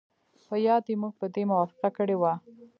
[0.47, 2.33] په یاد دي موږ په دې موافقه کړې وه